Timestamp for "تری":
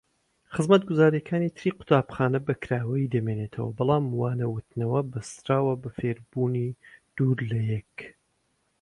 1.57-1.75